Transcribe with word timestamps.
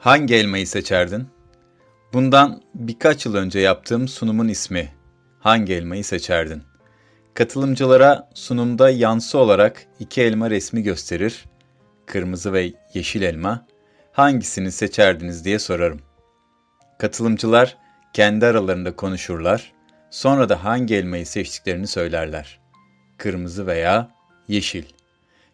Hangi 0.00 0.34
elmayı 0.34 0.66
seçerdin? 0.66 1.28
Bundan 2.12 2.62
birkaç 2.74 3.26
yıl 3.26 3.34
önce 3.34 3.58
yaptığım 3.58 4.08
sunumun 4.08 4.48
ismi. 4.48 4.92
Hangi 5.40 5.72
elmayı 5.74 6.04
seçerdin? 6.04 6.62
Katılımcılara 7.34 8.28
sunumda 8.34 8.90
yansı 8.90 9.38
olarak 9.38 9.86
iki 9.98 10.22
elma 10.22 10.50
resmi 10.50 10.82
gösterir. 10.82 11.44
Kırmızı 12.06 12.52
ve 12.52 12.72
yeşil 12.94 13.22
elma. 13.22 13.66
Hangisini 14.12 14.72
seçerdiniz 14.72 15.44
diye 15.44 15.58
sorarım. 15.58 16.00
Katılımcılar 16.98 17.76
kendi 18.12 18.46
aralarında 18.46 18.96
konuşurlar. 18.96 19.72
Sonra 20.10 20.48
da 20.48 20.64
hangi 20.64 20.94
elmayı 20.94 21.26
seçtiklerini 21.26 21.86
söylerler. 21.86 22.60
Kırmızı 23.18 23.66
veya 23.66 24.10
yeşil. 24.48 24.84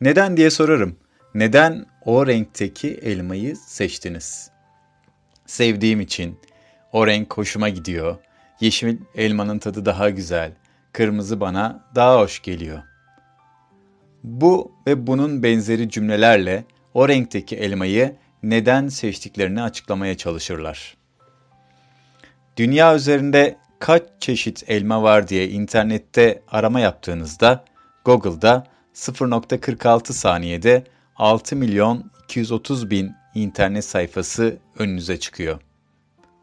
Neden 0.00 0.36
diye 0.36 0.50
sorarım. 0.50 0.96
Neden 1.34 1.86
o 2.04 2.26
renkteki 2.26 2.94
elmayı 2.94 3.56
seçtiniz? 3.56 4.50
Sevdiğim 5.46 6.00
için. 6.00 6.38
O 6.92 7.06
renk 7.06 7.38
hoşuma 7.38 7.68
gidiyor. 7.68 8.16
Yeşil 8.60 8.98
elmanın 9.14 9.58
tadı 9.58 9.84
daha 9.84 10.10
güzel. 10.10 10.52
Kırmızı 10.92 11.40
bana 11.40 11.84
daha 11.94 12.20
hoş 12.20 12.42
geliyor. 12.42 12.82
Bu 14.24 14.72
ve 14.86 15.06
bunun 15.06 15.42
benzeri 15.42 15.90
cümlelerle 15.90 16.64
o 16.94 17.08
renkteki 17.08 17.56
elmayı 17.56 18.16
neden 18.42 18.88
seçtiklerini 18.88 19.62
açıklamaya 19.62 20.16
çalışırlar. 20.16 20.96
Dünya 22.56 22.96
üzerinde 22.96 23.56
kaç 23.78 24.02
çeşit 24.20 24.64
elma 24.70 25.02
var 25.02 25.28
diye 25.28 25.48
internette 25.48 26.42
arama 26.48 26.80
yaptığınızda 26.80 27.64
Google'da 28.04 28.66
0.46 28.94 30.12
saniyede 30.12 30.84
6 31.20 31.56
milyon 31.56 32.10
230 32.24 32.90
bin 32.90 33.12
internet 33.34 33.84
sayfası 33.84 34.58
önünüze 34.78 35.20
çıkıyor. 35.20 35.60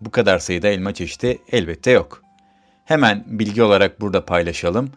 Bu 0.00 0.10
kadar 0.10 0.38
sayıda 0.38 0.68
elma 0.68 0.94
çeşidi 0.94 1.38
elbette 1.52 1.90
yok. 1.90 2.22
Hemen 2.84 3.24
bilgi 3.26 3.62
olarak 3.62 4.00
burada 4.00 4.24
paylaşalım. 4.24 4.90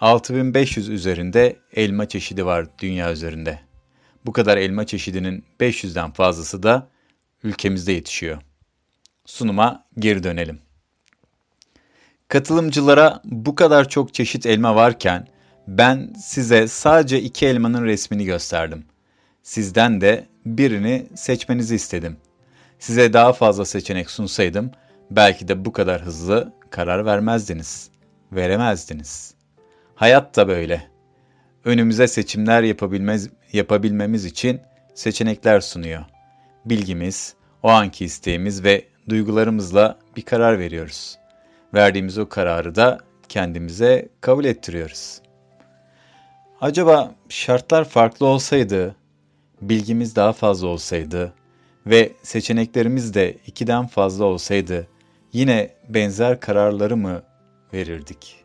6500 0.00 0.88
üzerinde 0.88 1.56
elma 1.72 2.08
çeşidi 2.08 2.46
var 2.46 2.66
dünya 2.78 3.12
üzerinde. 3.12 3.60
Bu 4.26 4.32
kadar 4.32 4.56
elma 4.56 4.86
çeşidinin 4.86 5.44
500'den 5.60 6.10
fazlası 6.10 6.62
da 6.62 6.88
ülkemizde 7.42 7.92
yetişiyor. 7.92 8.38
Sunuma 9.26 9.84
geri 9.98 10.22
dönelim. 10.22 10.58
Katılımcılara 12.28 13.20
bu 13.24 13.54
kadar 13.54 13.88
çok 13.88 14.14
çeşit 14.14 14.46
elma 14.46 14.74
varken 14.74 15.28
ben 15.68 16.12
size 16.22 16.68
sadece 16.68 17.20
iki 17.20 17.46
elmanın 17.46 17.84
resmini 17.84 18.24
gösterdim. 18.24 18.84
Sizden 19.46 20.00
de 20.00 20.26
birini 20.46 21.06
seçmenizi 21.14 21.74
istedim. 21.74 22.16
Size 22.78 23.12
daha 23.12 23.32
fazla 23.32 23.64
seçenek 23.64 24.10
sunsaydım 24.10 24.70
belki 25.10 25.48
de 25.48 25.64
bu 25.64 25.72
kadar 25.72 26.02
hızlı 26.02 26.52
karar 26.70 27.06
vermezdiniz. 27.06 27.90
Veremezdiniz. 28.32 29.34
Hayat 29.94 30.36
da 30.36 30.48
böyle. 30.48 30.86
Önümüze 31.64 32.08
seçimler 32.08 32.62
yapabilmez, 32.62 33.28
yapabilmemiz 33.52 34.24
için 34.24 34.60
seçenekler 34.94 35.60
sunuyor. 35.60 36.04
Bilgimiz, 36.64 37.34
o 37.62 37.68
anki 37.68 38.04
isteğimiz 38.04 38.64
ve 38.64 38.84
duygularımızla 39.08 39.98
bir 40.16 40.22
karar 40.22 40.58
veriyoruz. 40.58 41.18
Verdiğimiz 41.74 42.18
o 42.18 42.28
kararı 42.28 42.74
da 42.74 42.98
kendimize 43.28 44.08
kabul 44.20 44.44
ettiriyoruz. 44.44 45.20
Acaba 46.60 47.14
şartlar 47.28 47.84
farklı 47.84 48.26
olsaydı, 48.26 48.96
bilgimiz 49.60 50.16
daha 50.16 50.32
fazla 50.32 50.66
olsaydı 50.66 51.32
ve 51.86 52.12
seçeneklerimiz 52.22 53.14
de 53.14 53.36
ikiden 53.46 53.86
fazla 53.86 54.24
olsaydı 54.24 54.88
yine 55.32 55.70
benzer 55.88 56.40
kararları 56.40 56.96
mı 56.96 57.22
verirdik? 57.72 58.44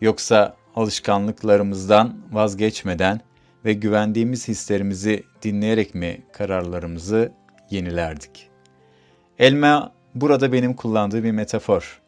Yoksa 0.00 0.56
alışkanlıklarımızdan 0.76 2.16
vazgeçmeden 2.32 3.20
ve 3.64 3.72
güvendiğimiz 3.72 4.48
hislerimizi 4.48 5.22
dinleyerek 5.42 5.94
mi 5.94 6.22
kararlarımızı 6.32 7.32
yenilerdik? 7.70 8.50
Elma 9.38 9.92
burada 10.14 10.52
benim 10.52 10.74
kullandığım 10.74 11.24
bir 11.24 11.30
metafor. 11.30 12.00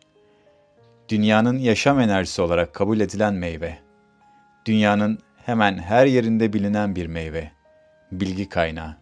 Dünyanın 1.09 1.59
yaşam 1.59 2.01
enerjisi 2.01 2.43
olarak 2.43 2.75
kabul 2.75 3.01
edilen 3.01 3.35
meyve. 3.35 3.79
Dünyanın 4.67 5.19
hemen 5.37 5.79
her 5.79 6.07
yerinde 6.07 6.53
bilinen 6.53 6.97
bir 6.97 7.07
meyve. 7.07 7.56
Bilgi 8.13 8.49
kaynağı. 8.49 8.97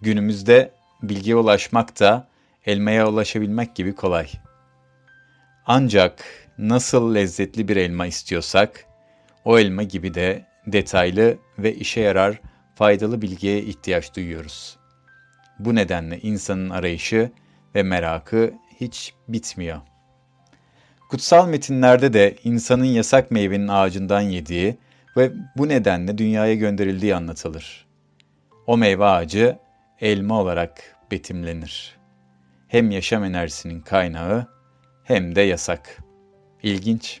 Günümüzde 0.00 0.72
bilgiye 1.02 1.36
ulaşmak 1.36 2.00
da 2.00 2.28
elmaya 2.66 3.08
ulaşabilmek 3.08 3.74
gibi 3.74 3.94
kolay. 3.94 4.28
Ancak 5.66 6.24
nasıl 6.58 7.14
lezzetli 7.14 7.68
bir 7.68 7.76
elma 7.76 8.06
istiyorsak, 8.06 8.84
o 9.44 9.58
elma 9.58 9.82
gibi 9.82 10.14
de 10.14 10.46
detaylı 10.66 11.38
ve 11.58 11.74
işe 11.74 12.00
yarar 12.00 12.40
faydalı 12.74 13.22
bilgiye 13.22 13.62
ihtiyaç 13.62 14.16
duyuyoruz. 14.16 14.78
Bu 15.58 15.74
nedenle 15.74 16.20
insanın 16.20 16.70
arayışı 16.70 17.30
ve 17.74 17.82
merakı 17.82 18.54
hiç 18.80 19.14
bitmiyor. 19.28 19.80
Kutsal 21.10 21.48
metinlerde 21.48 22.12
de 22.12 22.36
insanın 22.44 22.84
yasak 22.84 23.30
meyvenin 23.30 23.68
ağacından 23.68 24.20
yediği 24.20 24.76
ve 25.16 25.32
bu 25.56 25.68
nedenle 25.68 26.18
dünyaya 26.18 26.54
gönderildiği 26.54 27.14
anlatılır. 27.14 27.89
O 28.70 28.76
meyve 28.76 29.04
ağacı 29.04 29.58
elma 30.00 30.40
olarak 30.40 30.96
betimlenir. 31.10 31.96
Hem 32.68 32.90
yaşam 32.90 33.24
enerjisinin 33.24 33.80
kaynağı 33.80 34.46
hem 35.04 35.34
de 35.34 35.40
yasak. 35.40 35.98
İlginç. 36.62 37.20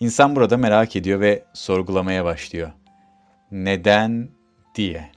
İnsan 0.00 0.36
burada 0.36 0.56
merak 0.56 0.96
ediyor 0.96 1.20
ve 1.20 1.44
sorgulamaya 1.54 2.24
başlıyor. 2.24 2.70
Neden 3.50 4.28
diye. 4.74 5.10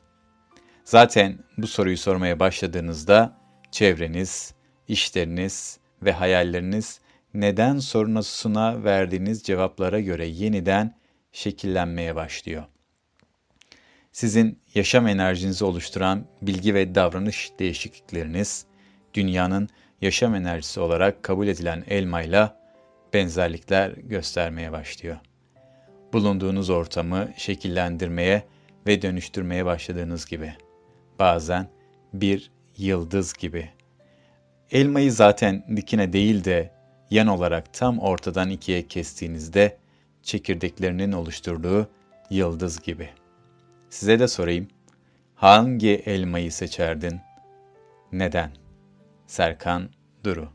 Zaten 0.83 1.39
bu 1.57 1.67
soruyu 1.67 1.97
sormaya 1.97 2.39
başladığınızda 2.39 3.37
çevreniz, 3.71 4.53
işleriniz 4.87 5.79
ve 6.01 6.11
hayalleriniz 6.11 7.01
neden 7.33 7.79
sorunasına 7.79 8.83
verdiğiniz 8.83 9.43
cevaplara 9.43 9.99
göre 9.99 10.25
yeniden 10.25 10.95
şekillenmeye 11.31 12.15
başlıyor. 12.15 12.63
Sizin 14.13 14.59
yaşam 14.75 15.07
enerjinizi 15.07 15.65
oluşturan 15.65 16.25
bilgi 16.41 16.73
ve 16.73 16.95
davranış 16.95 17.51
değişiklikleriniz, 17.59 18.65
dünyanın 19.13 19.69
yaşam 20.01 20.35
enerjisi 20.35 20.79
olarak 20.79 21.23
kabul 21.23 21.47
edilen 21.47 21.83
elmayla 21.87 22.59
benzerlikler 23.13 23.89
göstermeye 23.89 24.71
başlıyor. 24.71 25.17
Bulunduğunuz 26.13 26.69
ortamı 26.69 27.29
şekillendirmeye 27.37 28.43
ve 28.87 29.01
dönüştürmeye 29.01 29.65
başladığınız 29.65 30.25
gibi. 30.25 30.53
Bazen 31.19 31.67
bir 32.13 32.51
yıldız 32.77 33.33
gibi. 33.33 33.69
Elmayı 34.71 35.11
zaten 35.11 35.65
dikine 35.75 36.13
değil 36.13 36.43
de 36.43 36.71
yan 37.09 37.27
olarak 37.27 37.73
tam 37.73 37.99
ortadan 37.99 38.49
ikiye 38.49 38.87
kestiğinizde 38.87 39.77
çekirdeklerinin 40.23 41.11
oluşturduğu 41.11 41.87
yıldız 42.29 42.81
gibi. 42.81 43.09
Size 43.93 44.19
de 44.19 44.27
sorayım. 44.27 44.67
Hangi 45.35 45.89
elmayı 45.89 46.51
seçerdin? 46.51 47.21
Neden? 48.11 48.51
Serkan 49.27 49.89
Duru 50.23 50.53